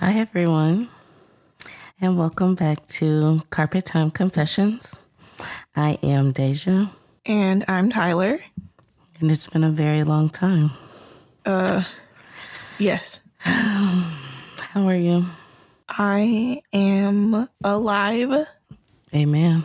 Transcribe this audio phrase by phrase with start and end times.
[0.00, 0.88] Hi, everyone,
[2.00, 5.00] and welcome back to Carpet Time Confessions.
[5.76, 6.90] I am Deja,
[7.24, 8.38] And I'm Tyler.
[9.20, 10.70] and it's been a very long time.
[11.46, 11.84] Uh,
[12.78, 15.26] yes, How are you?
[15.88, 18.46] I am alive.
[19.14, 19.64] Amen.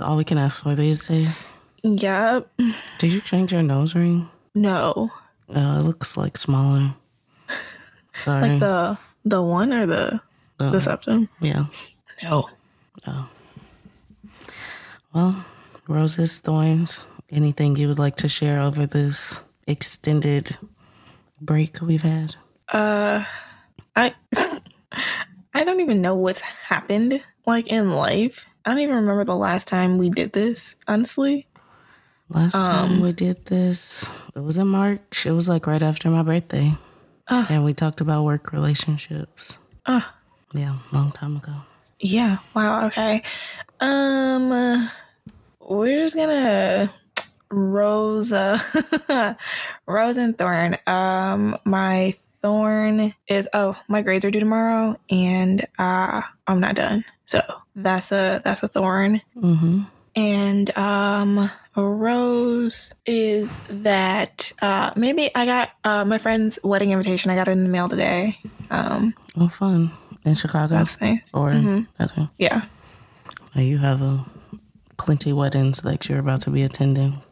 [0.00, 1.46] It's all we can ask for these days.
[1.82, 2.48] Yep.
[2.96, 4.30] Did you change your nose ring?
[4.54, 5.10] No.
[5.46, 6.94] Uh, it looks like smaller.
[8.14, 8.48] Sorry.
[8.48, 10.18] Like the the one or the
[10.58, 11.28] Uh, the septum?
[11.42, 11.64] yeah.
[12.22, 12.48] No.
[13.06, 13.26] No.
[15.12, 15.44] Well,
[15.86, 20.56] roses, thorns, anything you would like to share over this extended
[21.42, 22.36] break we've had?
[22.72, 23.22] Uh,
[23.94, 24.14] I
[25.52, 28.46] I don't even know what's happened like in life.
[28.64, 31.46] I don't even remember the last time we did this, honestly.
[32.28, 35.26] Last time we did this, it was in March.
[35.26, 36.76] It was like right after my birthday.
[37.28, 39.58] and we talked about work relationships.
[39.86, 40.14] Ah.
[40.52, 41.54] Yeah, long time ago.
[41.98, 42.38] Yeah.
[42.54, 42.86] Wow.
[42.86, 43.22] Okay.
[43.80, 44.88] Um, uh,
[45.60, 46.90] we're just gonna
[47.50, 48.58] rose, uh,
[49.86, 50.76] rose and thorn.
[50.86, 57.04] Um, my thorn is oh, my grades are due tomorrow, and uh, I'm not done.
[57.24, 57.40] So
[57.76, 59.20] that's a that's a thorn.
[59.36, 59.82] Mm-hmm.
[60.16, 67.30] And um, a rose is that uh, maybe I got uh, my friend's wedding invitation.
[67.30, 68.36] I got it in the mail today.
[68.70, 69.92] Um, Well, fun.
[70.24, 70.74] In Chicago?
[70.74, 71.32] that's nice.
[71.32, 72.28] or okay.
[72.38, 72.64] Yeah.
[73.54, 74.24] Now you have a
[74.98, 77.22] plenty weddings that you're about to be attending.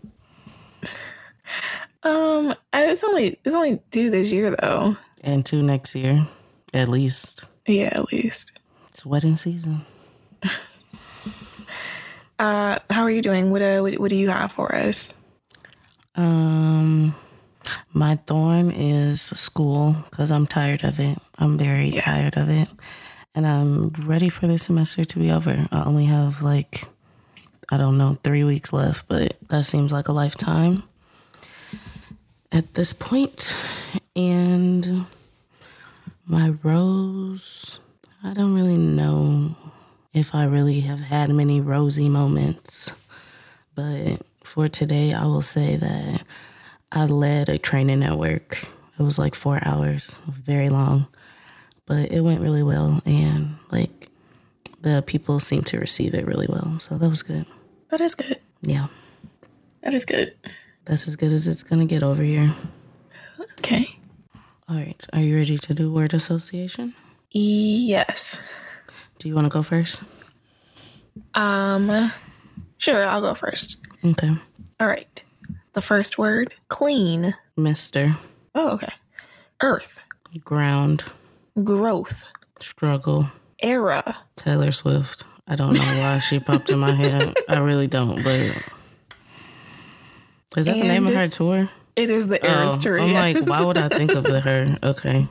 [2.03, 4.97] Um, it's only it's only due this year though.
[5.21, 6.29] And two next year,
[6.73, 7.45] at least.
[7.67, 8.61] Yeah, at least.
[8.89, 9.85] It's wedding season.
[12.39, 13.51] Uh, how are you doing?
[13.51, 15.13] What uh, what, what do you have for us?
[16.15, 17.15] Um,
[17.93, 21.19] my thorn is school because I'm tired of it.
[21.39, 22.69] I'm very tired of it,
[23.35, 25.67] and I'm ready for the semester to be over.
[25.73, 26.85] I only have like
[27.71, 30.85] I don't know three weeks left, but that seems like a lifetime
[32.53, 33.57] at this point.
[34.17, 35.07] And
[36.27, 37.81] my rose,
[38.23, 39.57] I don't really know
[40.13, 42.91] if I really have had many rosy moments.
[43.75, 46.23] But for today, I will say that
[46.91, 48.65] I led a training at work.
[48.99, 51.07] It was like four hours, very long,
[51.87, 53.01] but it went really well.
[53.07, 54.09] And like
[54.81, 56.79] the people seemed to receive it really well.
[56.81, 57.47] So that was good.
[57.91, 58.41] That is good.
[58.63, 58.89] Yeah.
[59.83, 60.35] That is good.
[60.89, 62.55] That's as good as it's to get over here.
[63.59, 63.95] Okay.
[64.69, 65.07] All right.
[65.13, 66.95] Are you ready to do word association?
[67.31, 68.43] Yes.
[69.19, 70.03] Do you want to go first?
[71.35, 72.11] Um.
[72.79, 73.77] Sure, I'll go first.
[74.05, 74.31] Okay.
[74.81, 75.23] All right.
[75.75, 77.35] The first word: clean.
[77.57, 78.17] Mister,
[78.55, 78.93] Oh, okay.
[79.61, 80.01] Earth.
[80.45, 81.05] ground,
[81.63, 82.25] Growth.
[82.61, 83.29] struggle,
[83.61, 84.17] Era.
[84.37, 85.25] Taylor Swift.
[85.47, 87.35] I don't know why she popped in my head.
[87.49, 88.57] I really don't, but
[90.59, 91.69] is that the name of her tour?
[91.97, 93.01] It is the oh, Eras Oh, tour.
[93.01, 93.37] I'm yes.
[93.37, 94.77] like, why would I think of the her?
[94.83, 95.27] Okay,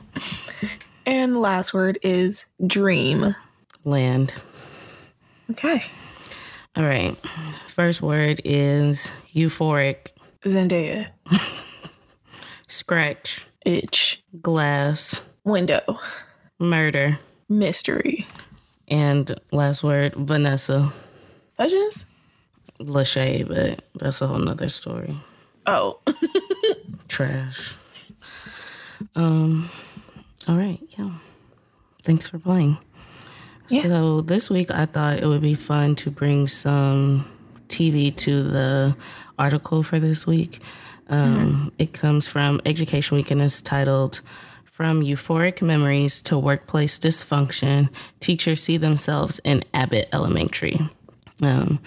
[1.06, 3.24] And last word is dream.
[3.84, 4.34] land.
[5.50, 5.82] Okay.
[6.76, 7.16] All right.
[7.68, 10.12] First word is euphoric,
[10.44, 11.08] Zendaya.
[12.68, 14.22] scratch, Itch.
[14.42, 15.98] glass, Window.
[16.58, 17.18] murder,
[17.48, 18.26] Mystery.
[18.88, 20.92] and last word Vanessa.
[21.58, 22.06] Legends?
[22.78, 25.16] Lachey, but that's a whole nother story.
[25.66, 26.00] Oh.
[27.08, 27.74] Trash.
[29.14, 29.70] Um.
[30.46, 30.80] All right.
[30.98, 31.10] Yeah.
[32.04, 32.78] Thanks for playing.
[33.68, 33.82] Yeah.
[33.82, 37.30] So this week I thought it would be fun to bring some
[37.68, 38.96] TV to the
[39.38, 40.60] article for this week.
[41.10, 44.20] Um, It comes from Education Week and is titled
[44.64, 47.88] "From Euphoric Memories to Workplace Dysfunction:
[48.20, 50.78] Teachers See Themselves in Abbott Elementary."
[51.42, 51.78] Um,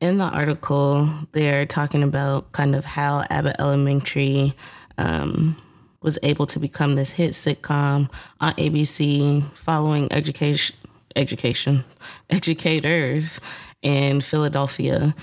[0.00, 4.54] in the article, they're talking about kind of how Abbott Elementary
[4.96, 5.56] um,
[6.02, 8.08] was able to become this hit sitcom
[8.40, 10.76] on ABC following education,
[11.16, 11.84] education,
[12.30, 13.40] educators
[13.82, 15.14] in Philadelphia,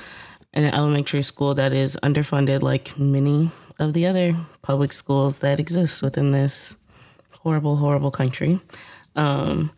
[0.53, 6.01] an elementary school that is underfunded like many of the other public schools that exist
[6.01, 6.75] within this
[7.31, 8.59] horrible, horrible country.
[9.15, 9.71] Um,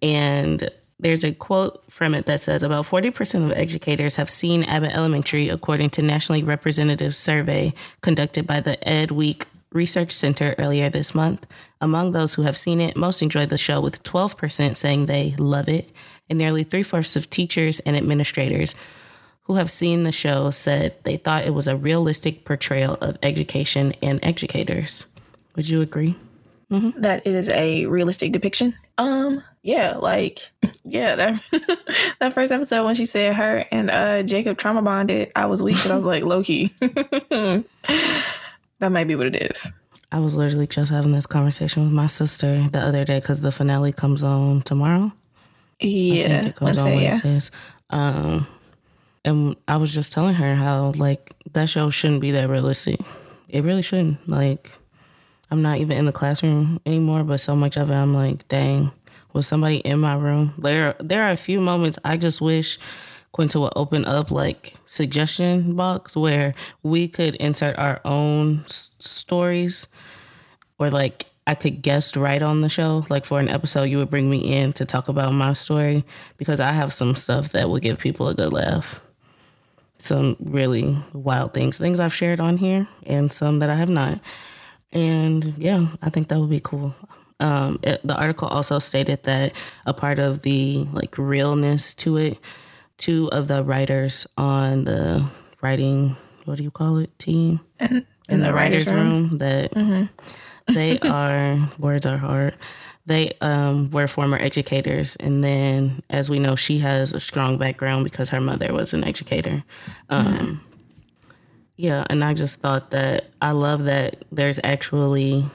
[0.00, 0.70] and
[1.00, 5.48] there's a quote from it that says about 40% of educators have seen Abbott Elementary,
[5.48, 11.46] according to nationally representative survey conducted by the Ed Week Research Center earlier this month.
[11.80, 15.68] Among those who have seen it, most enjoyed the show, with 12% saying they love
[15.68, 15.90] it,
[16.28, 18.74] and nearly three fourths of teachers and administrators
[19.44, 23.94] who have seen the show said they thought it was a realistic portrayal of education
[24.02, 25.06] and educators.
[25.56, 26.14] Would you agree?
[26.70, 27.00] Mm-hmm.
[27.00, 28.74] That it is a realistic depiction.
[28.96, 30.50] Um, yeah, like
[30.84, 35.46] yeah, that that first episode when she said her and uh Jacob trauma bonded, I
[35.46, 36.72] was weak I was like, low key.
[36.80, 37.64] that
[38.80, 39.72] might be what it is.
[40.12, 43.52] I was literally just having this conversation with my sister the other day because the
[43.52, 45.12] finale comes on tomorrow.
[45.78, 47.50] Yeah, it comes Wednesday, on Wednesdays.
[47.92, 48.08] Yeah.
[48.08, 48.46] Um,
[49.24, 53.00] and I was just telling her how like that show shouldn't be that realistic.
[53.48, 54.28] It really shouldn't.
[54.28, 54.72] Like
[55.50, 58.92] I'm not even in the classroom anymore, but so much of it, I'm like, dang,
[59.32, 60.54] was somebody in my room?
[60.58, 62.78] There, there are a few moments I just wish
[63.32, 69.86] Quinta would open up like suggestion box where we could insert our own s- stories,
[70.78, 73.06] or like I could guest write on the show.
[73.08, 76.04] Like for an episode, you would bring me in to talk about my story
[76.38, 79.00] because I have some stuff that would give people a good laugh.
[79.98, 84.20] Some really wild things, things I've shared on here, and some that I have not.
[84.92, 86.94] And yeah, I think that would be cool.
[87.40, 89.52] Um, it, the article also stated that
[89.86, 92.38] a part of the like realness to it,
[92.98, 95.26] two of the writers on the
[95.62, 99.28] writing, what do you call it, team in, in the, the, writers, writers room.
[99.28, 100.74] room, that mm-hmm.
[100.74, 102.56] they are words are hard.
[103.06, 108.04] They um, were former educators, and then, as we know, she has a strong background
[108.04, 109.64] because her mother was an educator.
[110.10, 110.70] Um, mm-hmm
[111.80, 115.46] yeah, and I just thought that I love that there's actually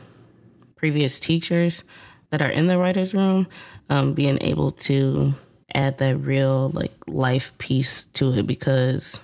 [0.85, 1.83] previous teachers
[2.29, 3.47] that are in the writer's room
[3.89, 5.33] um, being able to
[5.73, 9.19] add that real like life piece to it because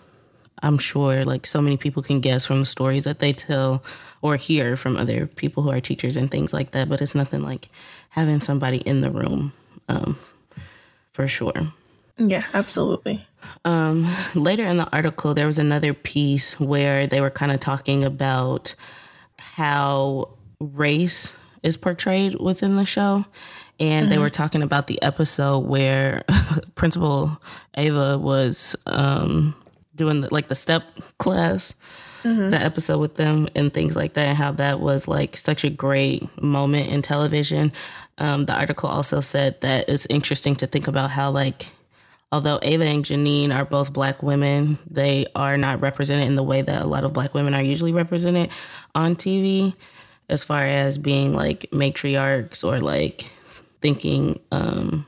[0.63, 3.83] I'm sure like so many people can guess from the stories that they tell
[4.23, 7.43] or hear from other people who are teachers and things like that, but it's nothing
[7.43, 7.69] like
[8.09, 9.53] having somebody in the room
[9.87, 10.17] um,
[11.11, 11.61] for sure.
[12.17, 13.23] Yeah, absolutely.
[13.65, 18.03] Um, later in the article, there was another piece where they were kind of talking
[18.03, 18.73] about
[19.37, 20.29] how
[20.59, 23.25] race is portrayed within the show.
[23.79, 24.09] And mm-hmm.
[24.11, 26.23] they were talking about the episode where
[26.75, 27.41] Principal
[27.75, 29.55] Ava was um,
[29.95, 30.83] doing the, like the step
[31.17, 31.73] class,
[32.23, 32.51] mm-hmm.
[32.51, 35.69] the episode with them, and things like that, and how that was like such a
[35.69, 37.71] great moment in television.
[38.17, 41.71] Um, the article also said that it's interesting to think about how like
[42.31, 46.61] although Ava and Janine are both black women, they are not represented in the way
[46.61, 48.51] that a lot of black women are usually represented
[48.95, 49.73] on TV,
[50.31, 53.31] as far as being like matriarchs or like
[53.81, 55.05] thinking um,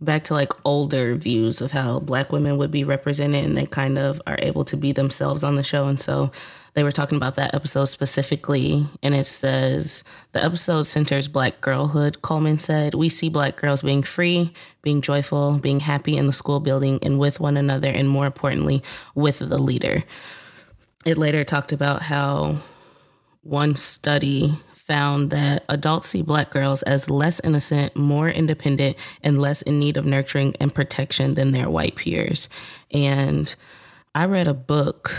[0.00, 3.98] back to like older views of how black women would be represented and they kind
[3.98, 5.86] of are able to be themselves on the show.
[5.86, 6.30] And so
[6.74, 12.22] they were talking about that episode specifically, and it says the episode centers black girlhood.
[12.22, 16.60] Coleman said, We see black girls being free, being joyful, being happy in the school
[16.60, 18.82] building and with one another, and more importantly,
[19.16, 20.04] with the leader.
[21.04, 22.60] It later talked about how
[23.48, 29.62] one study found that adults see black girls as less innocent, more independent, and less
[29.62, 32.48] in need of nurturing and protection than their white peers.
[32.90, 33.54] And
[34.14, 35.12] I read a book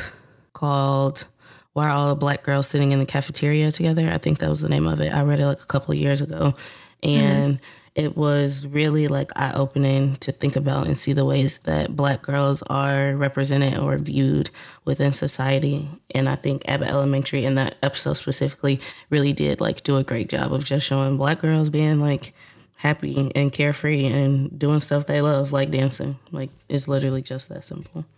[0.53, 1.25] called
[1.73, 4.09] why are all the black girls sitting in the cafeteria together?
[4.09, 5.13] I think that was the name of it.
[5.13, 6.55] I read it like a couple of years ago.
[7.03, 7.65] And mm-hmm.
[7.95, 12.21] It was really like eye opening to think about and see the ways that black
[12.21, 14.49] girls are represented or viewed
[14.85, 15.87] within society.
[16.13, 18.79] And I think Abbott Elementary in that episode specifically
[19.09, 22.33] really did like do a great job of just showing black girls being like
[22.75, 26.17] happy and carefree and doing stuff they love, like dancing.
[26.31, 28.05] Like it's literally just that simple.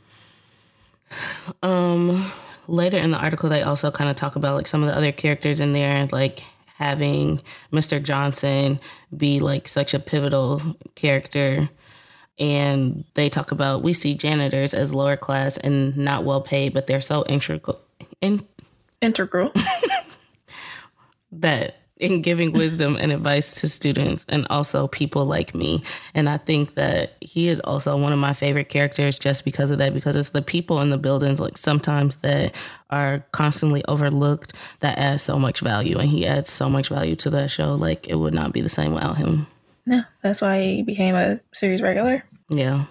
[1.63, 2.31] Um
[2.67, 5.11] later in the article, they also kind of talk about like some of the other
[5.11, 6.43] characters in there, like
[6.81, 7.39] having
[7.71, 8.01] Mr.
[8.01, 8.79] Johnson
[9.15, 11.69] be like such a pivotal character.
[12.39, 16.87] And they talk about we see janitors as lower class and not well paid, but
[16.87, 17.79] they're so integral.
[18.19, 18.47] In-
[18.99, 19.51] integral.
[21.31, 25.83] that in giving wisdom and advice to students and also people like me.
[26.15, 29.77] And I think that he is also one of my favorite characters just because of
[29.77, 32.55] that, because it's the people in the buildings, like sometimes that
[32.89, 35.99] are constantly overlooked that add so much value.
[35.99, 37.75] And he adds so much value to that show.
[37.75, 39.45] Like it would not be the same without him.
[39.85, 42.25] No, that's why he became a series regular.
[42.49, 42.85] Yeah.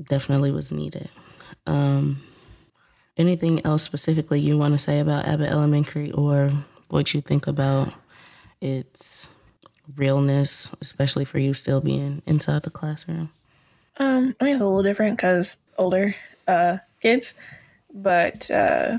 [0.00, 1.08] Definitely was needed.
[1.66, 2.22] Um,
[3.16, 6.52] anything else specifically you want to say about Abbott Elementary or
[6.88, 7.92] what you think about
[8.60, 9.28] its
[9.96, 13.30] realness, especially for you still being inside the classroom?
[13.98, 16.14] Um, I mean, it's a little different because older
[16.46, 17.34] uh, kids,
[17.92, 18.98] but uh,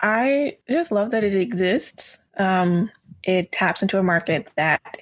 [0.00, 2.18] I just love that it exists.
[2.38, 2.90] Um,
[3.22, 4.98] it taps into a market that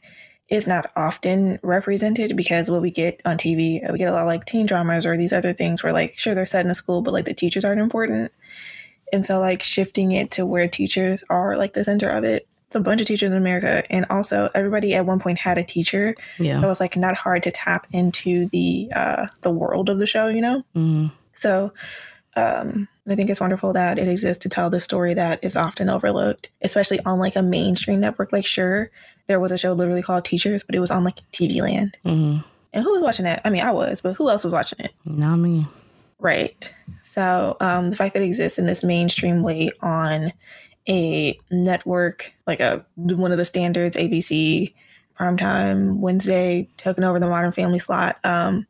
[0.49, 4.27] is not often represented because what we get on TV, we get a lot of
[4.27, 7.03] like teen dramas or these other things where like sure they're set in a school,
[7.03, 8.33] but like the teachers aren't important.
[9.13, 12.47] And so like shifting it to where teachers are like the center of it.
[12.67, 15.65] It's a bunch of teachers in America, and also everybody at one point had a
[15.65, 16.15] teacher.
[16.39, 16.61] Yeah.
[16.61, 20.07] So it was like not hard to tap into the uh, the world of the
[20.07, 20.63] show, you know.
[20.75, 21.73] hmm So
[22.37, 25.89] um, I think it's wonderful that it exists to tell the story that is often
[25.89, 28.31] overlooked, especially on like a mainstream network.
[28.33, 28.91] Like, sure,
[29.27, 31.97] there was a show literally called Teachers, but it was on like TV Land.
[32.05, 32.37] hmm
[32.73, 33.41] And who was watching that?
[33.45, 34.93] I mean, I was, but who else was watching it?
[35.05, 35.67] Not me.
[36.21, 36.73] Right.
[37.11, 40.31] So um, the fact that it exists in this mainstream way on
[40.89, 44.73] a network, like a one of the standards, ABC,
[45.19, 48.65] primetime, Wednesday, taking over the Modern Family slot, um,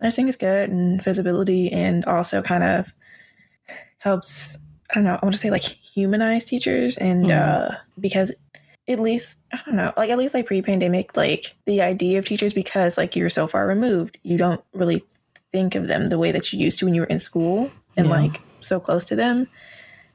[0.00, 2.92] I think it's good and visibility, and also kind of
[3.98, 4.58] helps.
[4.90, 5.18] I don't know.
[5.22, 7.30] I want to say like humanize teachers, and Mhm.
[7.30, 8.34] uh, because
[8.88, 12.52] at least I don't know, like at least like pre-pandemic, like the idea of teachers
[12.52, 15.04] because like you're so far removed, you don't really
[15.52, 18.06] think of them the way that you used to when you were in school and
[18.08, 18.12] Yeah.
[18.12, 19.46] like so close to them.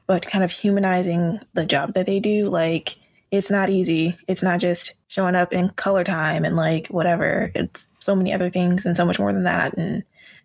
[0.06, 2.96] But kind of humanizing the job that they do, like
[3.30, 4.16] it's not easy.
[4.28, 7.50] It's not just showing up in color time and like whatever.
[7.54, 9.74] It's so many other things and so much more than that.
[9.78, 10.02] And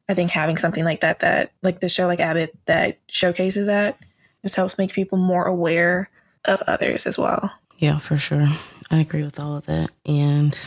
[0.07, 3.97] I think having something like that, that like the show like Abbott that showcases that,
[4.41, 6.09] just helps make people more aware
[6.45, 7.51] of others as well.
[7.77, 8.47] Yeah, for sure.
[8.89, 9.89] I agree with all of that.
[10.05, 10.57] And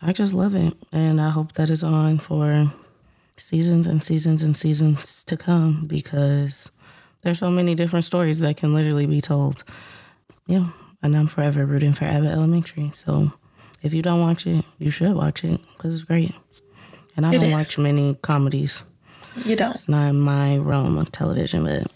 [0.00, 0.72] I just love it.
[0.92, 2.72] And I hope that is on for
[3.42, 6.70] seasons and seasons and seasons to come because
[7.22, 9.64] there's so many different stories that can literally be told.
[10.46, 10.68] Yeah.
[11.02, 12.90] And I'm forever rooting for Abbott Elementary.
[12.94, 13.32] So
[13.82, 16.32] if you don't watch it, you should watch it because it's great.
[17.16, 17.52] And I It don't is.
[17.52, 18.84] watch many comedies.
[19.44, 19.74] You don't.
[19.74, 21.86] It's not my realm of television, but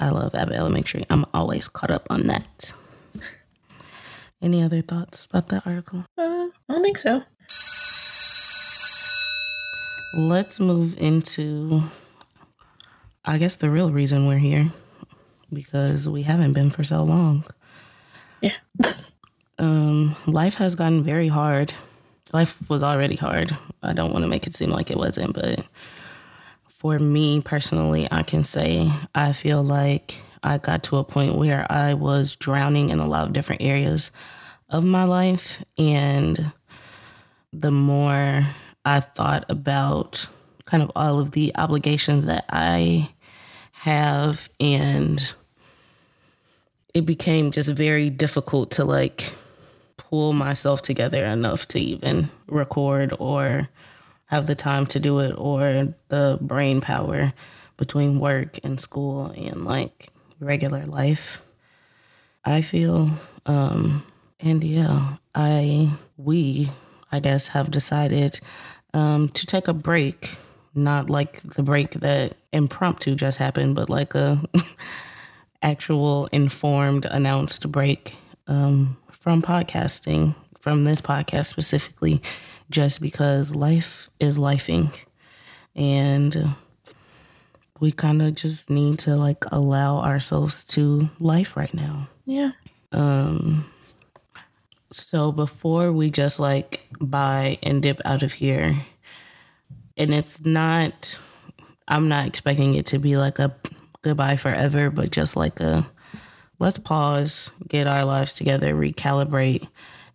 [0.00, 1.06] I love Abbott Elementary.
[1.08, 2.72] I'm always caught up on that.
[4.42, 6.04] Any other thoughts about that article?
[6.18, 7.22] Uh, I don't think so.
[10.16, 11.82] Let's move into,
[13.24, 14.70] I guess, the real reason we're here
[15.52, 17.44] because we haven't been for so long.
[18.40, 18.52] Yeah.
[19.58, 21.74] Um, life has gotten very hard.
[22.32, 23.56] Life was already hard.
[23.82, 25.66] I don't want to make it seem like it wasn't, but
[26.68, 31.66] for me personally, I can say I feel like I got to a point where
[31.70, 34.12] I was drowning in a lot of different areas
[34.68, 35.64] of my life.
[35.78, 36.52] And
[37.52, 38.44] the more
[38.84, 40.28] I thought about
[40.66, 43.10] kind of all of the obligations that I
[43.72, 45.34] have, and
[46.92, 49.32] it became just very difficult to like
[49.96, 53.68] pull myself together enough to even record or
[54.26, 57.32] have the time to do it or the brain power
[57.76, 60.08] between work and school and like
[60.40, 61.40] regular life.
[62.44, 63.10] I feel
[63.46, 64.04] um
[64.40, 66.70] and yeah, I we
[67.10, 68.40] I guess have decided
[68.94, 70.36] um to take a break,
[70.74, 74.42] not like the break that impromptu just happened, but like a
[75.62, 82.22] actual informed announced break um from podcasting, from this podcast specifically,
[82.70, 84.94] just because life is lifing.
[85.76, 86.54] And
[87.80, 92.08] we kind of just need to like allow ourselves to life right now.
[92.24, 92.52] Yeah.
[92.92, 93.66] Um
[94.94, 98.76] so before we just like buy and dip out of here,
[99.96, 101.18] and it's not
[101.88, 103.54] I'm not expecting it to be like a
[104.02, 105.86] goodbye forever, but just like a
[106.58, 109.66] let's pause, get our lives together, recalibrate,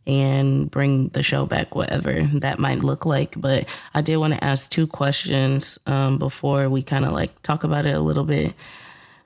[0.07, 3.39] and bring the show back, whatever that might look like.
[3.39, 7.65] But I did want to ask two questions um, before we kind of like talk
[7.65, 8.53] about it a little bit.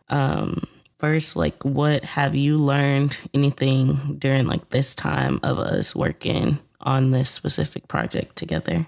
[0.09, 0.63] Um,
[1.03, 7.11] first, like, what have you learned anything during like this time of us working on
[7.11, 8.87] this specific project together?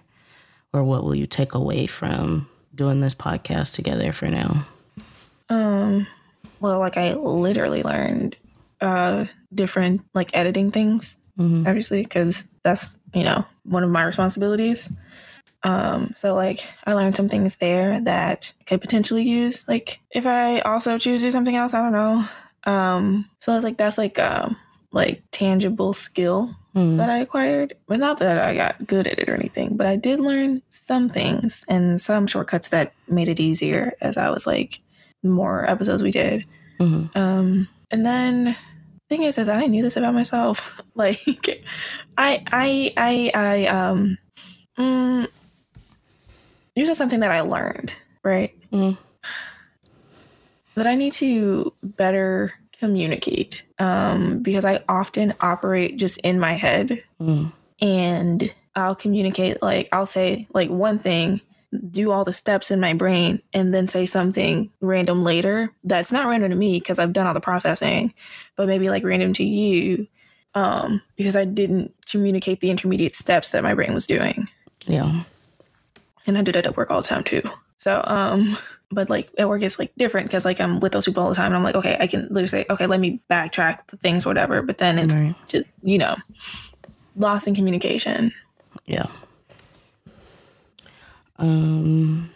[0.72, 4.65] Or what will you take away from doing this podcast together for now?
[5.50, 6.07] Um,
[6.62, 8.38] well, like I literally learned
[8.79, 11.67] uh different like editing things, Mhm.
[11.67, 14.89] obviously, because that's you know one of my responsibilities.
[15.65, 20.25] Um, so like I learned some things there that I could potentially use, like if
[20.25, 21.74] I also choose to do something else.
[21.74, 22.24] I don't know.
[22.72, 24.55] Um, so it's like that's like um
[24.91, 26.98] like tangible skill Mhm.
[26.98, 29.75] that I acquired, but not that I got good at it or anything.
[29.77, 34.29] But I did learn some things and some shortcuts that made it easier as I
[34.29, 34.81] was like
[35.24, 36.45] more episodes we did.
[36.79, 37.15] Mhm.
[37.15, 38.55] Um, and then
[39.10, 40.81] thing is, is that I knew this about myself.
[40.95, 41.63] like,
[42.17, 44.17] I, I, I, I, um,
[44.77, 45.27] mm,
[46.75, 47.91] this is something that I learned,
[48.24, 48.51] right?
[48.72, 48.98] Mhm.
[50.75, 57.00] That I need to better communicate um, because I often operate just in my head
[57.22, 57.51] Mm.
[57.82, 61.39] and I'll communicate like I'll say like one thing,
[61.91, 66.27] do all the steps in my brain, and then say something random later that's not
[66.27, 68.13] random to me because I've done all the processing,
[68.58, 70.08] but maybe like random to you
[70.55, 74.48] um, because I didn't communicate the intermediate steps that my brain was doing.
[74.88, 75.24] Yeah.
[76.27, 77.41] And I did that at work all the time too.
[77.77, 78.58] So, um,
[78.91, 81.36] but like at work it's like different because like I'm with those people all the
[81.36, 84.25] time and I'm like, okay, I can literally say, okay, let me backtrack the things,
[84.25, 84.62] whatever.
[84.62, 85.36] But then it's Right.
[85.48, 86.15] just, you know,
[87.15, 88.32] loss in communication.
[88.86, 89.08] Yeah.
[91.38, 92.32] Um,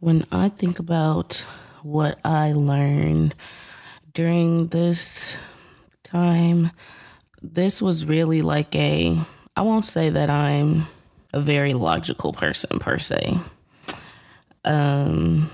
[0.00, 1.44] when I think about
[1.82, 3.34] what I learned
[4.12, 5.36] during this
[6.02, 6.70] time,
[7.42, 9.18] this was really like a,
[9.56, 10.86] I won't say that I'm
[11.32, 13.38] a very logical person per se.
[14.64, 15.50] Um,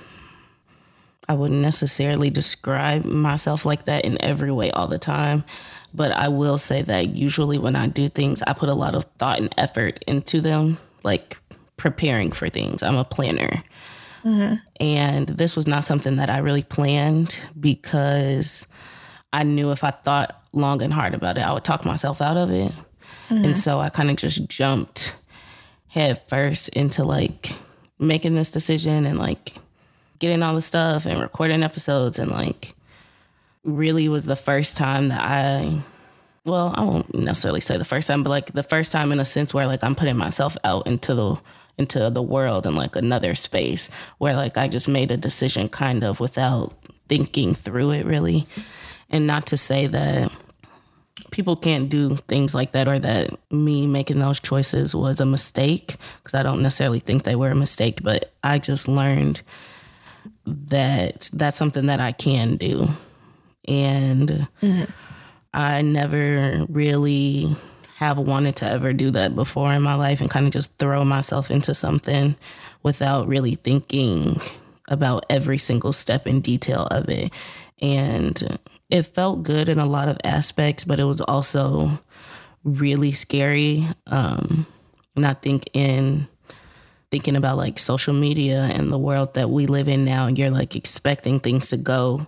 [1.28, 5.45] I wouldn't necessarily describe myself like that in every way all the time.
[5.95, 9.04] But I will say that usually when I do things, I put a lot of
[9.18, 11.37] thought and effort into them, like
[11.76, 12.83] preparing for things.
[12.83, 13.62] I'm a planner.
[14.80, 18.66] And this was not something that I really planned because
[19.33, 22.37] I knew if I thought long and hard about it, I would talk myself out
[22.37, 22.73] of it.
[23.28, 25.14] And so I kind of just jumped
[25.97, 27.53] head first into like
[27.99, 29.55] making this decision and like
[30.19, 32.75] getting all the stuff and recording episodes and like
[33.65, 35.81] really was the first time that I
[36.45, 39.25] well, I won't necessarily say the first time, but like the first time in a
[39.25, 41.37] sense where like I'm putting myself out into the
[41.79, 43.88] into the world and like another space
[44.19, 46.75] where like I just made a decision kind of without
[47.09, 48.47] thinking through it really.
[49.09, 50.31] And not to say that
[51.37, 55.97] people can't do things like that or that me making those choices was a mistake
[56.16, 59.43] because I don't necessarily think they were a mistake, but I just learned
[60.47, 62.88] that that's something that I can do.
[63.69, 64.85] And mm-hmm.
[65.52, 67.55] I never really
[67.97, 71.05] have wanted to ever do that before in my life and kind of just throw
[71.05, 72.35] myself into something
[72.83, 74.40] without really thinking
[74.88, 77.31] about every single step in detail of it.
[77.82, 78.58] And
[78.91, 82.01] it felt good in a lot of aspects, but it was also
[82.65, 83.85] really scary.
[84.07, 84.67] Um,
[85.15, 86.29] and I think in
[87.11, 90.77] thinking about like social media and the world that we live in now, you're like
[90.77, 92.27] expecting things to go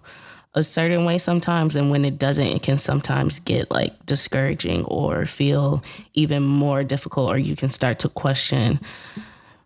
[0.55, 5.27] a certain way sometimes and when it doesn't it can sometimes get like discouraging or
[5.27, 8.81] feel even more difficult or you can start to question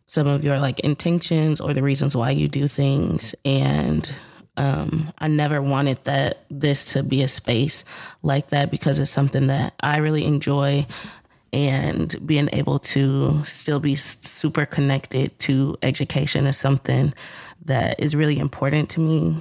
[0.06, 4.12] some of your like intentions or the reasons why you do things and
[4.56, 7.84] um, I never wanted that this to be a space
[8.22, 10.86] like that because it's something that I really enjoy
[11.52, 17.12] and being able to still be super connected to education is something
[17.64, 19.40] that is really important to me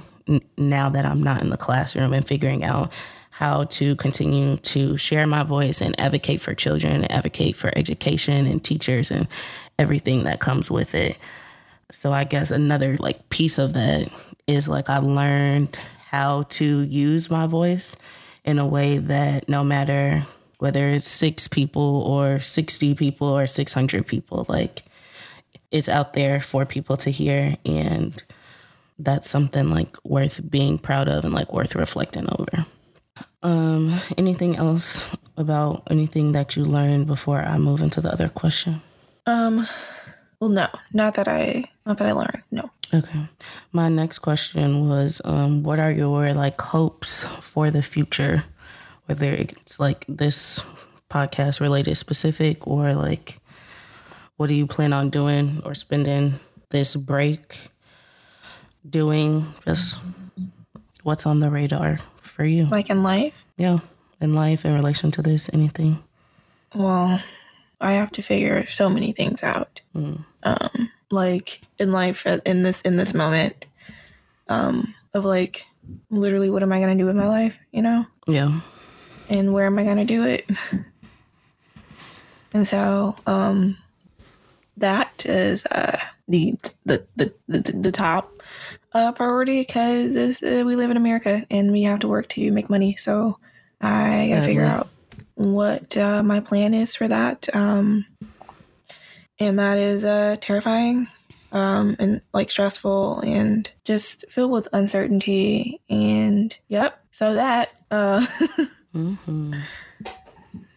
[0.56, 2.92] now that I'm not in the classroom and figuring out
[3.30, 8.62] how to continue to share my voice and advocate for children, advocate for education and
[8.62, 9.26] teachers and
[9.78, 11.18] everything that comes with it.
[11.90, 14.12] So I guess another like piece of that
[14.46, 15.78] is like I learned
[16.10, 17.96] how to use my voice
[18.44, 20.26] in a way that no matter
[20.58, 24.84] whether it's six people or 60 people or 600 people, like
[25.70, 27.54] it's out there for people to hear.
[27.66, 28.22] And
[28.98, 32.66] that's something like worth being proud of and like worth reflecting over.
[33.42, 35.04] Um, anything else
[35.36, 38.82] about anything that you learned before I move into the other question?
[39.26, 39.66] Um,
[40.38, 42.42] well, no, not that I, not that I learned.
[42.50, 42.70] No.
[42.94, 43.26] Okay.
[43.72, 48.44] My next question was um, what are your like hopes for the future?
[49.06, 50.62] Whether it's like this
[51.10, 53.38] podcast related specific or like
[54.36, 56.38] what do you plan on doing or spending
[56.70, 57.56] this break
[58.88, 59.54] doing?
[59.64, 59.98] Just
[61.02, 62.66] what's on the radar for you?
[62.66, 63.78] Like in life, Yeah.
[64.20, 66.02] In life in relation to this, anything.
[66.76, 67.20] well,
[67.80, 69.80] I have to figure so many things out.
[69.96, 70.24] Um,
[71.12, 73.66] like in life, in this in this moment,
[74.48, 75.64] um, of like
[76.10, 77.58] literally, what am I gonna do with my life?
[77.70, 78.60] You know, Yeah.
[79.28, 80.50] and where am I gonna do it?
[82.54, 83.76] and so, um,
[84.78, 85.98] that is uh,
[86.28, 86.54] the,
[86.86, 88.42] the the the the top
[88.94, 92.70] uh, priority because uh, we live in America and we have to work to make
[92.70, 92.96] money.
[92.96, 93.38] So
[93.80, 94.88] I gotta figure out
[95.34, 97.54] what uh, my plan is for that.
[97.54, 98.06] Um,
[99.42, 101.08] and that is uh, terrifying
[101.52, 105.80] um, and like stressful and just filled with uncertainty.
[105.88, 108.24] And yep, so that uh,
[108.92, 109.52] hmm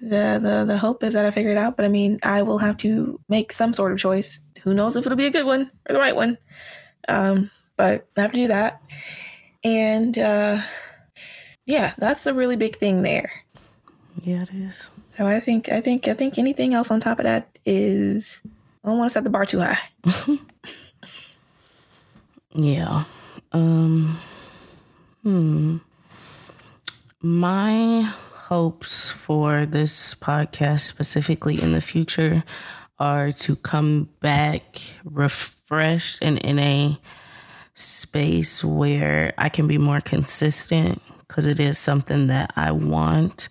[0.06, 1.75] the the the hope is that I figure it out.
[1.75, 4.41] But I mean, I will have to make some sort of choice.
[4.63, 6.38] Who knows if it'll be a good one or the right one?
[7.08, 8.82] Um, but I have to do that.
[9.63, 10.62] And uh,
[11.65, 13.32] yeah, that's a really big thing there.
[14.21, 14.91] Yeah, it is.
[15.12, 18.43] So I think I think I think anything else on top of that is
[18.86, 19.80] I don't want to set the bar too high.
[22.54, 23.06] yeah.
[23.52, 24.19] Um
[25.24, 25.78] hmm.
[27.19, 32.43] My hopes for this podcast specifically in the future
[33.00, 37.00] are to come back refreshed and in a
[37.74, 43.50] space where I can be more consistent because it is something that I want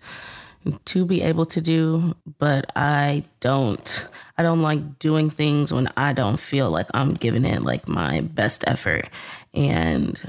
[0.85, 6.13] to be able to do, but I don't I don't like doing things when I
[6.13, 9.09] don't feel like I'm giving it like my best effort.
[9.53, 10.21] And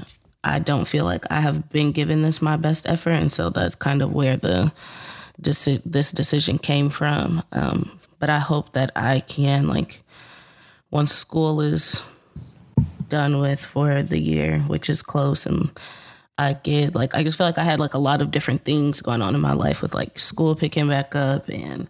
[0.43, 3.75] I don't feel like I have been given this my best effort and so that's
[3.75, 4.71] kind of where the
[5.39, 7.43] this decision came from.
[7.51, 10.01] Um, but I hope that I can like
[10.89, 12.03] once school is
[13.09, 15.71] done with for the year which is close and
[16.37, 19.01] I get like I just feel like I had like a lot of different things
[19.01, 21.87] going on in my life with like school picking back up and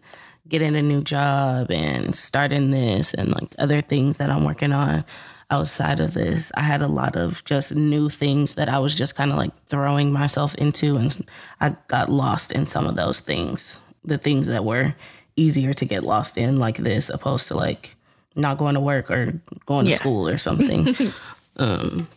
[0.47, 5.03] getting a new job and starting this and like other things that I'm working on
[5.49, 6.51] outside of this.
[6.55, 9.51] I had a lot of just new things that I was just kind of like
[9.65, 11.25] throwing myself into and
[11.59, 13.79] I got lost in some of those things.
[14.05, 14.95] The things that were
[15.35, 17.95] easier to get lost in like this opposed to like
[18.35, 20.87] not going to work or going to school or something.
[21.57, 22.07] um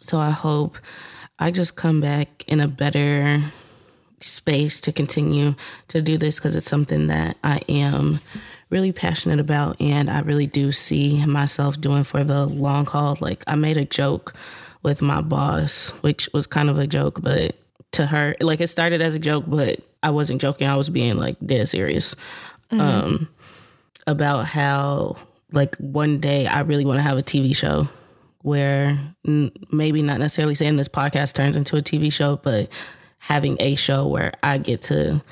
[0.00, 0.78] so I hope
[1.38, 3.52] I just come back in a better
[4.20, 5.54] space to continue
[5.88, 8.18] to do this because it's something that I am
[8.70, 13.16] really passionate about and I really do see myself doing for the long haul.
[13.20, 14.34] Like I made a joke
[14.82, 17.56] with my boss, which was kind of a joke, but
[17.92, 20.68] to her, like it started as a joke, but I wasn't joking.
[20.68, 22.14] I was being like dead serious
[22.70, 22.80] mm-hmm.
[22.80, 23.28] um,
[24.06, 25.16] about how
[25.52, 27.88] like one day I really want to have a TV show
[28.42, 32.68] where maybe not necessarily saying this podcast turns into a TV show, but
[33.18, 35.22] having a show where I get to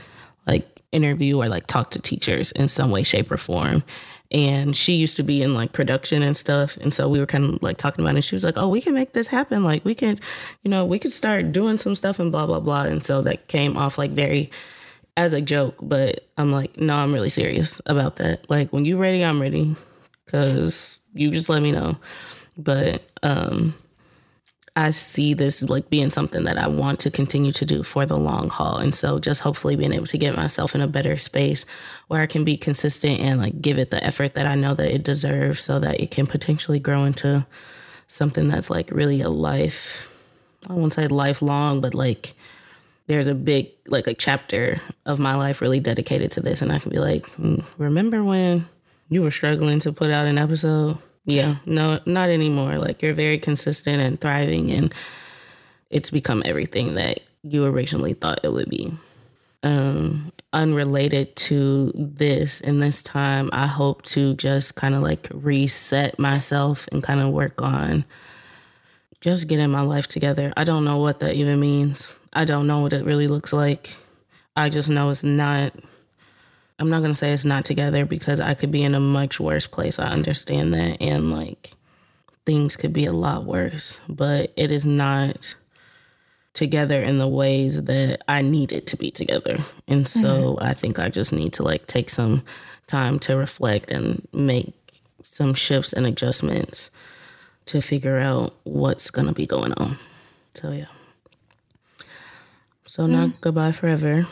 [0.46, 3.84] like interview or like talk to teachers in some way, shape, or form.
[4.32, 6.76] And she used to be in like production and stuff.
[6.78, 8.16] And so we were kind of like talking about it.
[8.16, 9.62] And she was like, Oh, we can make this happen.
[9.62, 10.20] Like, we could,
[10.62, 12.82] you know, we could start doing some stuff and blah, blah, blah.
[12.82, 14.50] And so that came off like very
[15.16, 15.76] as a joke.
[15.80, 18.50] But I'm like, No, I'm really serious about that.
[18.50, 19.76] Like, when you're ready, I'm ready.
[20.26, 21.96] Cause you just let me know
[22.56, 23.74] but um,
[24.78, 28.18] I see this like being something that I want to continue to do for the
[28.18, 28.76] long haul.
[28.76, 31.64] And so just hopefully being able to get myself in a better space
[32.08, 34.94] where I can be consistent and like give it the effort that I know that
[34.94, 37.46] it deserves so that it can potentially grow into
[38.06, 40.10] something that's like really a life.
[40.68, 42.34] I won't say lifelong, but like
[43.06, 46.80] there's a big like a chapter of my life really dedicated to this and I
[46.80, 48.68] can be like, mm, remember when
[49.08, 50.98] you were struggling to put out an episode?
[51.26, 52.78] Yeah, no, not anymore.
[52.78, 54.94] Like you're very consistent and thriving, and
[55.90, 58.92] it's become everything that you originally thought it would be.
[59.62, 66.18] Um, unrelated to this in this time, I hope to just kind of like reset
[66.18, 68.04] myself and kind of work on
[69.20, 70.52] just getting my life together.
[70.56, 72.14] I don't know what that even means.
[72.32, 73.96] I don't know what it really looks like.
[74.54, 75.72] I just know it's not
[76.78, 79.40] I'm not going to say it's not together because I could be in a much
[79.40, 79.98] worse place.
[79.98, 80.98] I understand that.
[81.00, 81.72] And like
[82.44, 85.54] things could be a lot worse, but it is not
[86.52, 89.58] together in the ways that I need it to be together.
[89.88, 90.64] And so mm-hmm.
[90.64, 92.42] I think I just need to like take some
[92.86, 94.72] time to reflect and make
[95.22, 96.90] some shifts and adjustments
[97.66, 99.98] to figure out what's going to be going on.
[100.54, 100.86] So yeah.
[102.86, 103.10] So mm.
[103.10, 104.26] not goodbye forever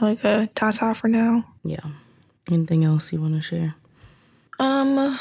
[0.00, 1.44] like a ta-ta for now.
[1.64, 1.86] Yeah.
[2.50, 3.74] Anything else you want to share?
[4.58, 5.18] Um, I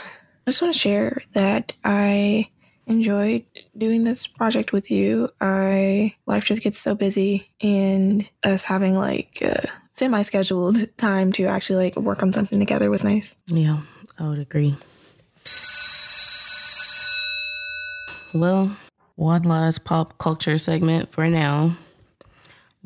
[0.47, 2.49] just want to share that I
[2.87, 3.45] enjoyed
[3.77, 5.29] doing this project with you.
[5.39, 11.85] I life just gets so busy, and us having like a semi-scheduled time to actually
[11.85, 13.35] like work on something together was nice.
[13.47, 13.81] Yeah,
[14.17, 14.75] I would agree.
[18.33, 18.75] Well,
[19.15, 21.75] one last pop culture segment for now.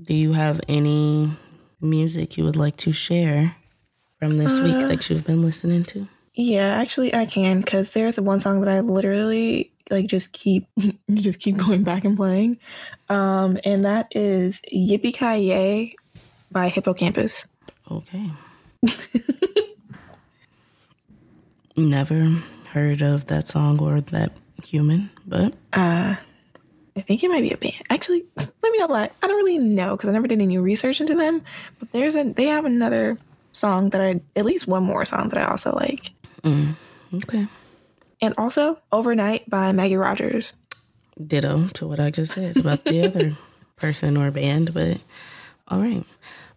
[0.02, 1.32] Do you have any
[1.84, 3.56] music you would like to share
[4.20, 6.08] from this uh, week that you've been listening to?
[6.34, 10.68] Yeah, actually I can because there's one song that I literally like just keep
[11.14, 12.58] just keep going back and playing.
[13.10, 15.96] Um and that is Yippie Ki Yay
[16.52, 17.48] by Hippo Campus.
[17.92, 18.32] Okay.
[21.76, 24.32] Never heard of that song or that
[24.64, 26.16] human, but uh
[26.96, 27.82] I think it might be a band.
[27.90, 29.10] Actually, let me not lie.
[29.22, 31.42] I don't really know because I never did any research into them.
[31.80, 33.18] But there's a they have another
[33.52, 36.12] song that I at least one more song that I also like.
[36.44, 36.76] Mm,
[37.16, 37.48] okay.
[38.22, 40.56] And also Overnight by Maggie Rogers.
[41.26, 43.38] Ditto to what I just said about the other
[43.76, 45.00] person or band, but
[45.68, 46.04] all right.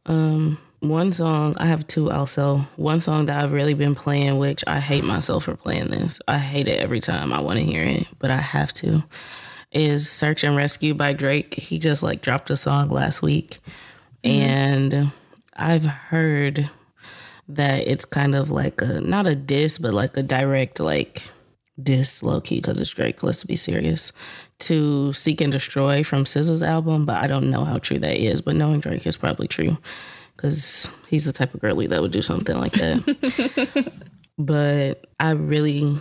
[0.06, 2.58] Um, one song I have two also.
[2.76, 6.20] One song that I've really been playing, which I hate myself for playing this.
[6.28, 9.02] I hate it every time I want to hear it, but I have to.
[9.72, 11.54] Is "Search and Rescue" by Drake.
[11.54, 13.58] He just like dropped a song last week,
[14.24, 14.40] mm-hmm.
[14.40, 15.12] and
[15.56, 16.70] I've heard
[17.48, 21.30] that it's kind of like a not a diss, but like a direct like
[21.80, 23.22] diss low key because it's Drake.
[23.22, 24.12] Let's be serious.
[24.60, 28.40] To Seek and Destroy from SZA's album, but I don't know how true that is.
[28.40, 29.76] But knowing Drake is probably true
[30.36, 33.92] because he's the type of girly that would do something like that.
[34.38, 35.98] but I really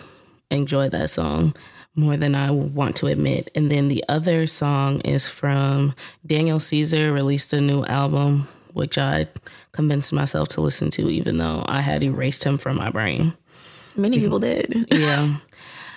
[0.52, 1.56] enjoy that song
[1.96, 3.50] more than I want to admit.
[3.56, 9.28] And then the other song is from Daniel Caesar, released a new album, which I
[9.72, 13.34] convinced myself to listen to, even though I had erased him from my brain.
[13.96, 14.88] Many people did.
[14.92, 15.38] yeah.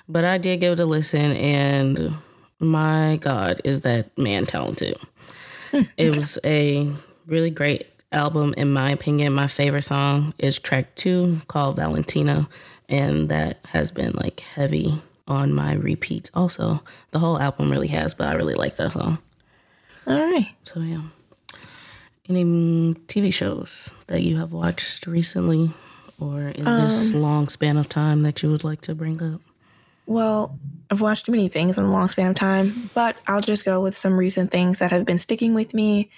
[0.09, 2.15] But I did give it a listen, and
[2.61, 4.97] my God, is that man talented.
[5.71, 6.91] Hmm, it was a
[7.27, 9.33] really great album, in my opinion.
[9.33, 12.49] My favorite song is track two called Valentina,
[12.89, 16.31] and that has been like heavy on my repeats.
[16.35, 19.19] Also, the whole album really has, but I really like that song.
[20.07, 20.49] All right.
[20.65, 21.03] So, yeah.
[22.29, 22.45] Any
[23.07, 25.71] TV shows that you have watched recently
[26.21, 29.41] or in this um, long span of time that you would like to bring up?
[30.07, 30.59] Well,
[30.91, 33.97] I've watched many things in a long span of time, but I'll just go with
[33.97, 36.11] some recent things that have been sticking with me.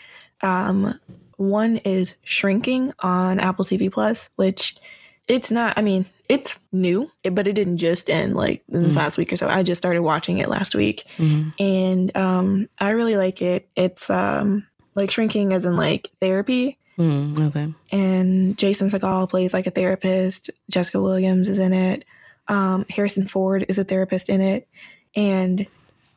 [0.42, 0.98] Um,
[1.36, 4.76] one is Shrinking on Apple TV Plus, which
[5.26, 8.98] it's not, I mean, it's new, but it didn't just end like in the mm-hmm.
[8.98, 9.48] past week or so.
[9.48, 11.50] I just started watching it last week mm-hmm.
[11.58, 13.68] and um, I really like it.
[13.74, 14.64] It's um,
[14.94, 16.78] like shrinking as in like therapy.
[16.96, 17.74] Mm, okay.
[17.90, 20.50] And Jason Segel plays like a therapist.
[20.70, 22.04] Jessica Williams is in it.
[22.46, 24.68] Um, Harrison Ford is a therapist in it,
[25.16, 25.66] and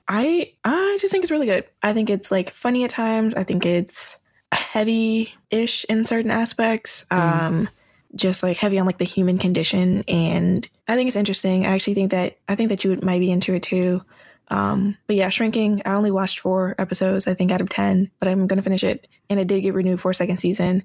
[0.07, 1.65] I I just think it's really good.
[1.81, 3.33] I think it's like funny at times.
[3.33, 4.17] I think it's
[4.51, 7.05] heavy-ish in certain aspects.
[7.11, 7.41] Mm.
[7.41, 7.69] Um,
[8.15, 11.65] just like heavy on like the human condition, and I think it's interesting.
[11.65, 14.01] I actually think that I think that you might be into it too.
[14.49, 15.81] Um, but yeah, Shrinking.
[15.85, 19.07] I only watched four episodes, I think, out of ten, but I'm gonna finish it,
[19.29, 20.83] and it did get renewed for a second season,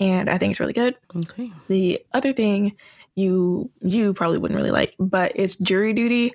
[0.00, 0.96] and I think it's really good.
[1.14, 1.52] Okay.
[1.68, 2.76] The other thing
[3.14, 6.32] you you probably wouldn't really like, but it's Jury Duty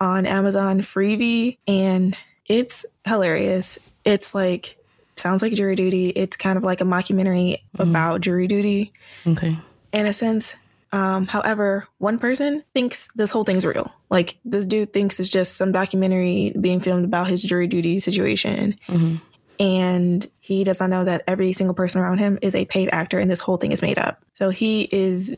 [0.00, 3.78] on Amazon Freevee and it's hilarious.
[4.04, 4.76] It's like
[5.16, 6.08] sounds like jury duty.
[6.08, 7.82] It's kind of like a mockumentary mm-hmm.
[7.82, 8.92] about jury duty.
[9.26, 9.58] Okay.
[9.92, 10.56] In a sense.
[10.92, 13.92] Um, however, one person thinks this whole thing's real.
[14.08, 18.76] Like this dude thinks it's just some documentary being filmed about his jury duty situation.
[18.88, 19.16] Mm-hmm.
[19.60, 23.18] And he does not know that every single person around him is a paid actor
[23.18, 24.24] and this whole thing is made up.
[24.32, 25.36] So he is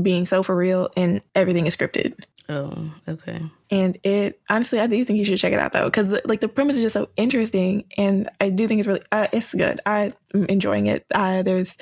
[0.00, 2.18] being so for real and everything is scripted.
[2.48, 3.42] Oh, okay.
[3.70, 6.48] And it honestly, I do think you should check it out though, because like the
[6.48, 9.80] premise is just so interesting, and I do think it's really uh, it's good.
[9.84, 11.04] I'm enjoying it.
[11.14, 11.76] Uh, there's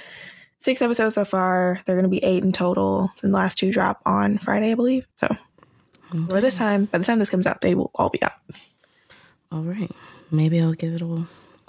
[0.59, 1.81] six episodes so far.
[1.85, 3.11] They're going to be eight in total.
[3.23, 5.07] And the last two drop on Friday, I believe.
[5.17, 5.29] So,
[6.11, 6.19] okay.
[6.19, 8.33] by this time, by the time this comes out, they will all be out.
[9.53, 9.91] All right,
[10.31, 11.27] maybe I'll give it a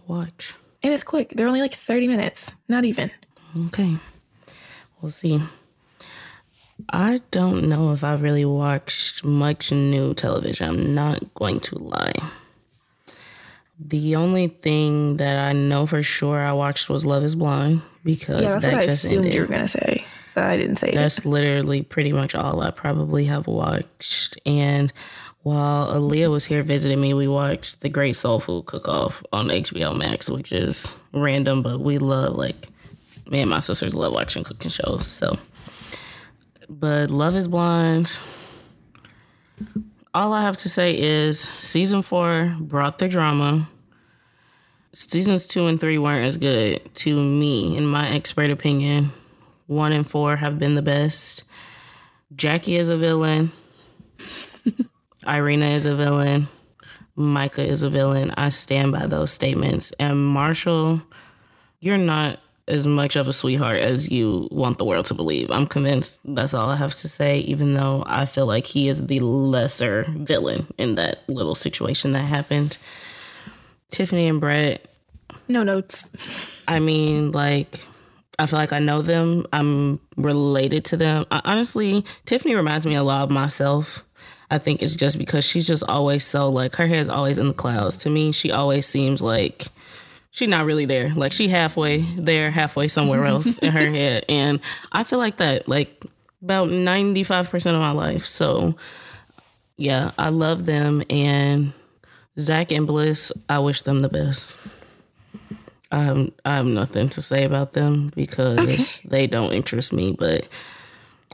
[0.08, 0.56] watch.
[0.84, 1.30] And it's quick.
[1.36, 3.12] They're only like thirty minutes, not even.
[3.67, 3.97] Okay,
[5.02, 5.41] we'll see.
[6.89, 10.69] I don't know if I've really watched much new television.
[10.69, 12.13] I'm not going to lie.
[13.80, 18.41] The only thing that I know for sure I watched was Love Is Blind because
[18.41, 19.34] yeah, that's that what just I assumed ended.
[19.36, 20.06] you were gonna say.
[20.30, 20.96] So I didn't say it.
[20.96, 21.26] that's it.
[21.26, 24.38] literally pretty much all I probably have watched.
[24.46, 24.93] And
[25.43, 29.48] while Aaliyah was here visiting me, we watched The Great Soul Food Cook Off on
[29.50, 32.67] HBO Max, which is random, but we love like
[33.30, 35.06] me and my sisters love watching cooking shows.
[35.06, 35.38] So
[36.70, 38.20] but Love is Blind.
[40.13, 43.70] All I have to say is season four brought the drama.
[44.98, 49.12] Seasons two and three weren't as good to me, in my expert opinion.
[49.68, 51.44] One and four have been the best.
[52.36, 53.52] Jackie is a villain.
[55.28, 56.48] Irina is a villain.
[57.16, 58.34] Micah is a villain.
[58.38, 59.94] I stand by those statements.
[60.00, 61.04] And Marshall,
[61.80, 65.52] you're not as much of a sweetheart as you want the world to believe.
[65.52, 69.06] I'm convinced that's all I have to say, even though I feel like he is
[69.06, 72.80] the lesser villain in that little situation that happened.
[73.89, 74.86] Tiffany and Brett.
[75.47, 76.63] No notes.
[76.67, 77.80] I mean, like,
[78.39, 79.45] I feel like I know them.
[79.54, 81.26] I'm related to them.
[81.32, 84.04] I, honestly, Tiffany reminds me a lot of myself.
[84.50, 87.54] I think it's just because she's just always so like her hair's always in the
[87.54, 87.97] clouds.
[88.00, 89.67] To me, she always seems like
[90.32, 91.13] she's not really there.
[91.13, 94.26] Like she halfway there, halfway somewhere else in her head.
[94.30, 96.06] And I feel like that, like
[96.41, 98.26] about 95% of my life.
[98.26, 98.76] So
[99.76, 101.73] yeah, I love them and
[102.39, 104.56] Zach and Bliss, I wish them the best.
[105.91, 109.08] Um, I have nothing to say about them because okay.
[109.10, 110.12] they don't interest me.
[110.12, 110.47] But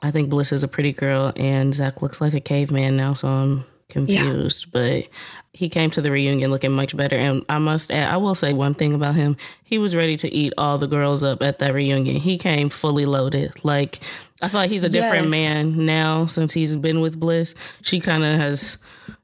[0.02, 3.28] I think Bliss is a pretty girl, and Zach looks like a caveman now, so
[3.28, 4.66] I'm confused.
[4.66, 4.70] Yeah.
[4.72, 5.08] But
[5.54, 7.16] he came to the reunion looking much better.
[7.16, 9.38] And I must add, I will say one thing about him.
[9.64, 12.16] He was ready to eat all the girls up at that reunion.
[12.16, 13.64] He came fully loaded.
[13.64, 14.00] Like,
[14.42, 15.32] I feel like he's a different yes.
[15.32, 17.56] man now since he's been with Bliss.
[17.82, 18.78] She kind of has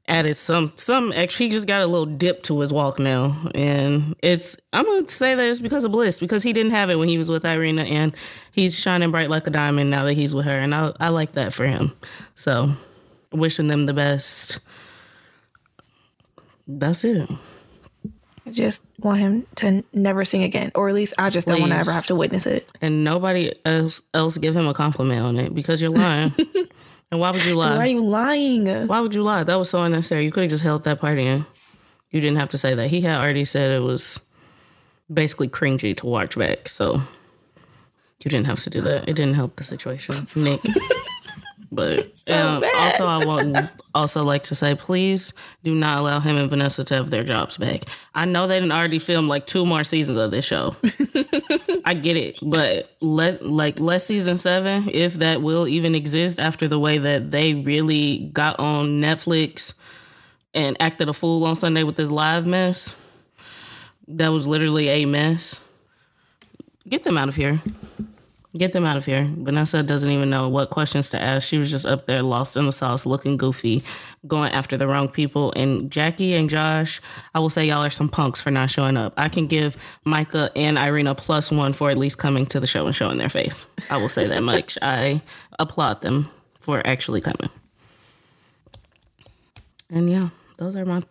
[0.08, 1.46] added some some extra.
[1.46, 5.34] He just got a little dip to his walk now, and it's I'm gonna say
[5.34, 7.82] that it's because of Bliss because he didn't have it when he was with Irina,
[7.82, 8.14] and
[8.52, 11.32] he's shining bright like a diamond now that he's with her, and I I like
[11.32, 11.92] that for him.
[12.34, 12.72] So,
[13.32, 14.60] wishing them the best.
[16.66, 17.28] That's it.
[18.46, 21.52] I just want him to never sing again, or at least I just Please.
[21.54, 22.68] don't want to ever have to witness it.
[22.80, 26.32] And nobody else else give him a compliment on it because you're lying.
[27.10, 27.76] And why would you lie?
[27.76, 28.86] Why are you lying?
[28.86, 29.42] Why would you lie?
[29.42, 30.24] That was so unnecessary.
[30.24, 31.44] You could have just held that party in.
[32.10, 32.88] You didn't have to say that.
[32.88, 34.20] He had already said it was
[35.12, 36.68] basically cringy to watch back.
[36.68, 37.02] So
[38.24, 39.08] you didn't have to do that.
[39.08, 40.60] It didn't help the situation, Nick.
[41.72, 43.56] But so um, also, I want
[43.94, 47.56] also like to say, please do not allow him and Vanessa to have their jobs
[47.56, 47.84] back.
[48.14, 50.74] I know they didn't already film like two more seasons of this show.
[51.84, 56.66] I get it, but let like let season seven, if that will even exist after
[56.66, 59.74] the way that they really got on Netflix
[60.52, 62.96] and acted a fool on Sunday with this live mess.
[64.08, 65.64] That was literally a mess.
[66.88, 67.62] Get them out of here.
[68.56, 69.30] Get them out of here.
[69.38, 71.46] Vanessa doesn't even know what questions to ask.
[71.46, 73.84] She was just up there, lost in the sauce, looking goofy,
[74.26, 75.52] going after the wrong people.
[75.54, 77.00] And Jackie and Josh,
[77.32, 79.12] I will say y'all are some punks for not showing up.
[79.16, 82.86] I can give Micah and Irina plus one for at least coming to the show
[82.86, 83.66] and showing their face.
[83.88, 84.76] I will say that much.
[84.82, 85.22] I
[85.60, 87.50] applaud them for actually coming.
[89.90, 91.04] And yeah, those are my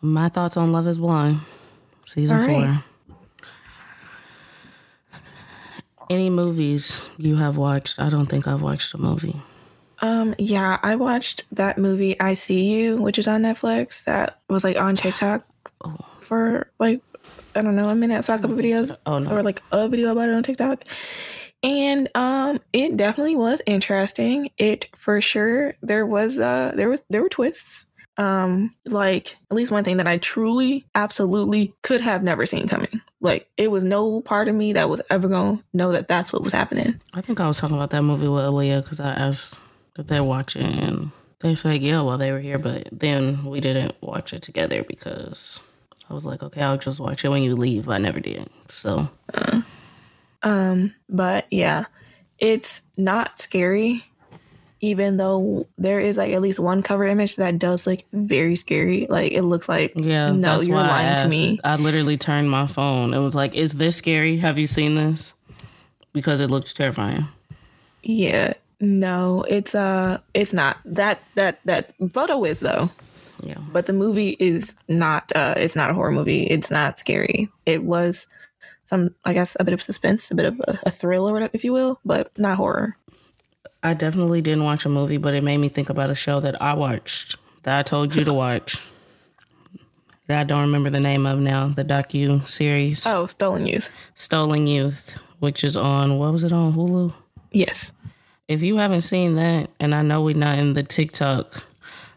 [0.00, 1.40] my thoughts on Love Is Blind,
[2.04, 2.46] season right.
[2.46, 2.84] four.
[6.10, 7.98] Any movies you have watched?
[7.98, 9.40] I don't think I've watched a movie.
[10.00, 14.04] Um, yeah, I watched that movie I See You, which is on Netflix.
[14.04, 15.44] That was like on TikTok
[15.84, 15.96] oh.
[16.20, 17.00] for like
[17.54, 18.18] I don't know a minute.
[18.18, 19.30] I saw a couple videos oh, no.
[19.30, 20.84] or like a video about it on TikTok.
[21.62, 24.50] And um it definitely was interesting.
[24.58, 27.86] It for sure there was uh there was there were twists
[28.16, 33.00] um like at least one thing that I truly absolutely could have never seen coming.
[33.24, 36.42] Like it was no part of me that was ever to know that that's what
[36.42, 37.00] was happening.
[37.14, 39.58] I think I was talking about that movie with Aaliyah cuz I asked
[39.98, 41.10] if they're watching and
[41.40, 45.60] they said yeah while they were here but then we didn't watch it together because
[46.10, 48.46] I was like okay I'll just watch it when you leave but I never did.
[48.68, 49.62] So uh,
[50.42, 51.86] um but yeah,
[52.38, 54.04] it's not scary
[54.84, 59.06] even though there is like at least one cover image that does look very scary.
[59.08, 61.58] Like it looks like yeah, no, you're lying to me.
[61.64, 63.14] I literally turned my phone.
[63.14, 64.36] It was like, is this scary?
[64.36, 65.32] Have you seen this?
[66.12, 67.26] Because it looks terrifying.
[68.02, 68.52] Yeah.
[68.78, 70.76] No, it's uh it's not.
[70.84, 72.90] That that that photo is though.
[73.40, 73.58] Yeah.
[73.72, 76.44] But the movie is not uh it's not a horror movie.
[76.44, 77.48] It's not scary.
[77.64, 78.28] It was
[78.84, 81.52] some I guess a bit of suspense, a bit of a, a thrill or whatever
[81.54, 82.98] if you will, but not horror.
[83.84, 86.60] I definitely didn't watch a movie, but it made me think about a show that
[86.60, 88.88] I watched that I told you to watch.
[90.26, 91.68] That I don't remember the name of now.
[91.68, 93.06] The docu series.
[93.06, 93.90] Oh, Stolen Youth.
[94.14, 97.12] Stolen Youth, which is on what was it on Hulu?
[97.52, 97.92] Yes.
[98.48, 101.62] If you haven't seen that, and I know we're not in the TikTok,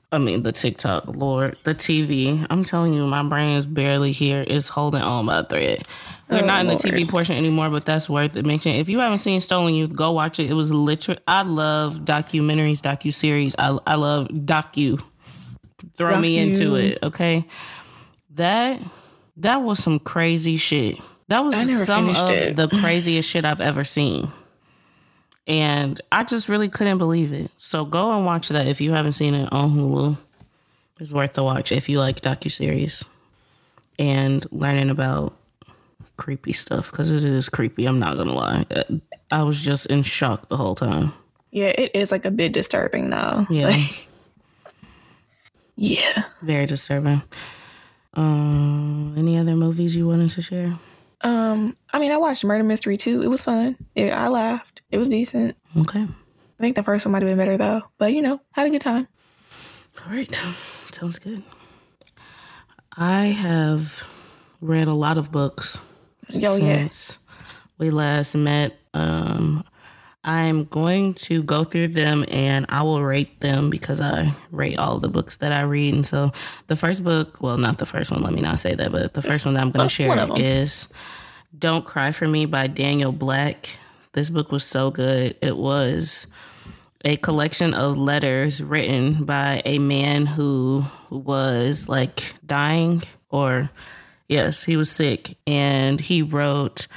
[0.10, 2.48] I mean the TikTok, Lord, the TV.
[2.50, 4.46] I'm telling you, my brain is barely here.
[4.48, 5.84] It's holding on by a thread.
[6.30, 8.80] We're oh, not in the oh, TV portion anymore, but that's worth it mentioning.
[8.80, 10.50] If you haven't seen Stolen Youth, go watch it.
[10.50, 11.22] It was literally.
[11.28, 13.56] I love documentaries, docu series.
[13.58, 15.02] I I love docu.
[15.94, 16.22] Throw docu.
[16.22, 17.46] me into it, okay?
[18.32, 18.82] That
[19.38, 21.00] that was some crazy shit.
[21.30, 22.56] That was some of it.
[22.56, 24.32] the craziest shit I've ever seen.
[25.46, 27.52] And I just really couldn't believe it.
[27.58, 30.18] So go and watch that if you haven't seen it on Hulu.
[31.00, 33.06] It's worth the watch if you like docu series
[34.00, 35.37] and learning about
[36.18, 37.86] creepy stuff because it is creepy.
[37.86, 38.66] I'm not gonna lie.
[39.32, 41.14] I was just in shock the whole time.
[41.52, 43.46] Yeah, it is like a bit disturbing though.
[43.50, 43.68] Yeah.
[43.68, 44.08] Like,
[45.76, 46.24] yeah.
[46.42, 47.22] Very disturbing.
[48.14, 50.78] Um, any other movies you wanted to share?
[51.22, 53.22] Um, I mean, I watched Murder Mystery 2.
[53.22, 53.78] It was fun.
[53.96, 54.82] It, I laughed.
[54.92, 55.56] It was decent.
[55.78, 56.02] Okay.
[56.02, 58.70] I think the first one might have been better though, but you know, had a
[58.72, 59.08] good time.
[60.06, 60.40] All right,
[60.92, 61.44] sounds good.
[62.96, 64.04] I have
[64.62, 65.80] read a lot of books
[66.30, 67.46] Yo, since yeah.
[67.78, 68.78] we last met.
[68.94, 69.64] Um,
[70.28, 75.00] I'm going to go through them and I will rate them because I rate all
[75.00, 75.94] the books that I read.
[75.94, 76.34] And so
[76.68, 79.22] the first book, well, not the first one, let me not say that, but the
[79.22, 80.90] first one that I'm going to share is
[81.58, 83.80] Don't Cry for Me by Daniel Black.
[84.12, 85.38] This book was so good.
[85.42, 86.28] It was
[87.06, 93.70] a collection of letters written by a man who was like dying or
[94.28, 96.88] yes, he was sick and he wrote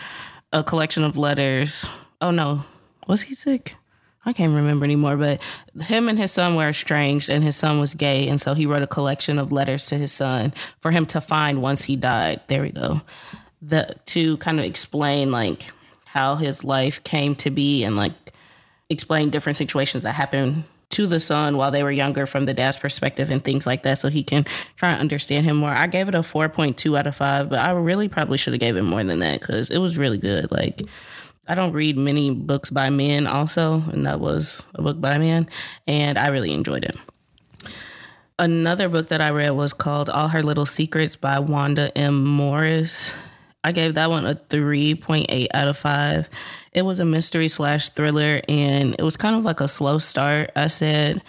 [0.53, 1.87] a collection of letters.
[2.21, 2.65] Oh no,
[3.07, 3.77] was he sick?
[4.27, 5.43] I can't remember anymore, but
[5.81, 8.29] him and his son were estranged and his son was gay.
[8.29, 11.63] And so he wrote a collection of letters to his son for him to find
[11.63, 12.43] once he died.
[12.47, 13.01] There we go.
[13.63, 15.73] The, to kind of explain like
[16.05, 18.13] how his life came to be and like
[18.91, 22.77] explain different situations that happened to the son while they were younger from the dad's
[22.77, 24.45] perspective and things like that so he can
[24.77, 25.71] try and understand him more.
[25.71, 28.77] I gave it a 4.2 out of 5, but I really probably should have gave
[28.77, 30.51] it more than that cuz it was really good.
[30.51, 30.83] Like
[31.49, 35.19] I don't read many books by men also, and that was a book by a
[35.19, 35.49] man
[35.87, 36.97] and I really enjoyed it.
[38.39, 42.25] Another book that I read was called All Her Little Secrets by Wanda M.
[42.25, 43.15] Morris.
[43.63, 46.29] I gave that one a 3.8 out of 5.
[46.73, 50.51] It was a mystery slash thriller, and it was kind of like a slow start,
[50.57, 51.23] I said,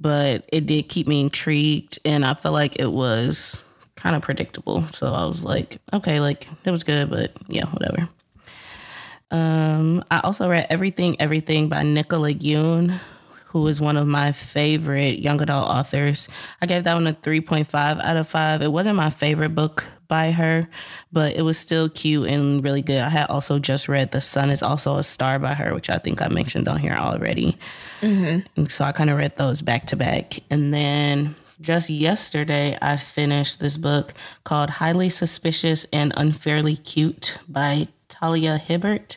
[0.00, 3.62] but it did keep me intrigued, and I felt like it was
[3.96, 4.84] kind of predictable.
[4.92, 8.08] So I was like, okay, like it was good, but yeah, whatever.
[9.30, 12.98] Um, I also read Everything, Everything by Nicola Yoon,
[13.46, 16.30] who is one of my favorite young adult authors.
[16.62, 18.62] I gave that one a 3.5 out of 5.
[18.62, 20.68] It wasn't my favorite book by her,
[21.12, 23.00] but it was still cute and really good.
[23.00, 25.98] I had also just read The Sun is Also a Star by her, which I
[25.98, 27.56] think I mentioned on here already.
[28.00, 28.64] Mm-hmm.
[28.64, 30.38] so I kind of read those back to back.
[30.50, 37.88] And then just yesterday, I finished this book called Highly Suspicious and Unfairly Cute by
[38.08, 39.16] Talia Hibbert.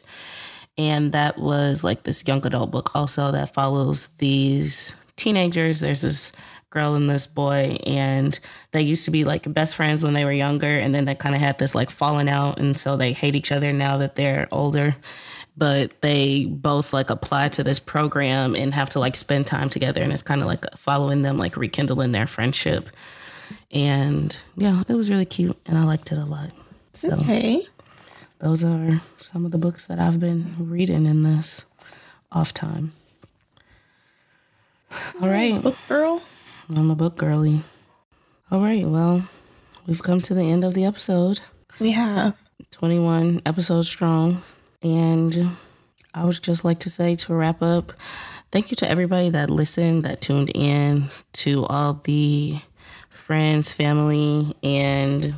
[0.77, 5.79] And that was like this young adult book also that follows these teenagers.
[5.81, 6.31] There's this
[6.72, 8.38] girl and this boy, and
[8.72, 11.36] they used to be like best friends when they were younger, and then they kind
[11.36, 14.47] of had this like falling out, and so they hate each other now that they're
[14.51, 14.95] older.
[15.55, 20.01] But they both like apply to this program and have to like spend time together,
[20.01, 22.89] and it's kind of like following them, like rekindling their friendship.
[23.69, 26.49] And yeah, it was really cute, and I liked it a lot.
[26.93, 27.11] So.
[27.11, 27.61] Okay
[28.41, 31.63] those are some of the books that I've been reading in this
[32.32, 32.91] off time.
[35.22, 35.61] All right.
[35.61, 36.22] Book girl.
[36.78, 37.63] I'm a book girly.
[38.49, 38.86] All right.
[38.86, 39.28] Well,
[39.88, 41.41] we've come to the end of the episode.
[41.80, 42.36] We have
[42.72, 44.41] 21 episodes strong.
[44.82, 45.57] And
[46.13, 47.91] I would just like to say to wrap up,
[48.51, 52.59] thank you to everybody that listened, that tuned in, to all the
[53.09, 55.36] friends, family, and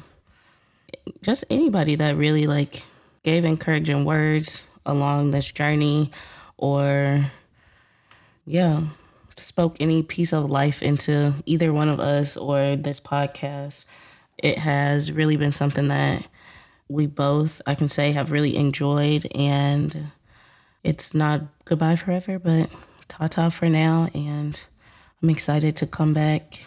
[1.24, 2.86] just anybody that really like
[3.24, 6.12] gave encouraging words along this journey
[6.58, 7.32] or,
[8.46, 8.82] yeah,
[9.36, 13.86] spoke any piece of life into either one of us or this podcast.
[14.38, 16.28] It has really been something that
[16.88, 19.28] we both, I can say, have really enjoyed.
[19.34, 20.12] And
[20.84, 22.70] it's not goodbye forever, but
[23.08, 24.10] ta ta for now.
[24.14, 24.62] And
[25.22, 26.66] I'm excited to come back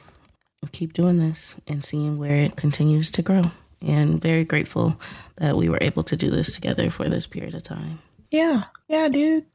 [0.62, 3.42] and keep doing this and seeing where it continues to grow
[3.82, 4.98] and very grateful
[5.36, 8.00] that we were able to do this together for this period of time.
[8.30, 9.46] Yeah, yeah, dude.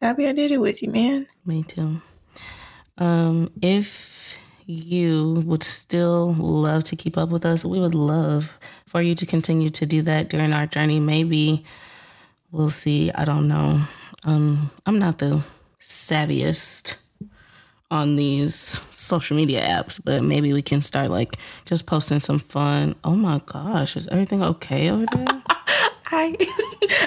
[0.00, 1.26] Happy I did it with you, man.
[1.44, 2.00] Me too.
[2.98, 4.36] Um, if
[4.66, 9.26] you would still love to keep up with us, we would love for you to
[9.26, 11.00] continue to do that during our journey.
[11.00, 11.64] Maybe
[12.50, 13.10] we'll see.
[13.12, 13.82] I don't know.
[14.24, 15.42] Um, I'm not the
[15.80, 16.96] savviest
[17.90, 18.54] on these
[18.90, 22.94] social media apps, but maybe we can start like just posting some fun.
[23.04, 25.26] Oh my gosh, is everything okay over there?
[26.06, 26.36] I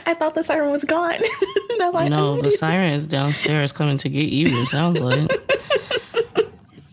[0.05, 1.15] I thought the siren was gone.
[1.93, 4.47] Like, no, the siren is downstairs coming to get you.
[4.47, 5.29] It sounds like.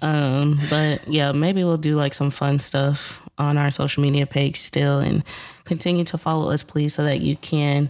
[0.05, 4.57] um, but yeah, maybe we'll do like some fun stuff on our social media page
[4.57, 5.25] still, and
[5.65, 7.89] continue to follow us, please, so that you can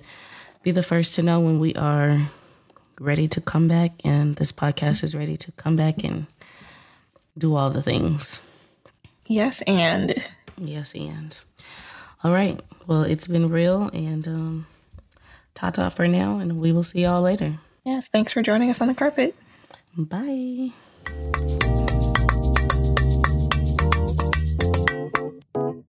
[0.63, 2.21] be the first to know when we are
[3.01, 6.29] ready to come back, and this podcast is ready to come back and
[7.37, 8.41] do all the things.
[9.27, 10.15] Yes, and.
[10.57, 11.37] Yes, and.
[12.23, 12.61] All right.
[12.87, 14.67] Well, it's been real, and um,
[15.55, 17.59] ta ta for now, and we will see y'all later.
[17.85, 19.35] Yes, thanks for joining us on the carpet.
[19.99, 20.71] Bye.
[21.07, 22.14] Música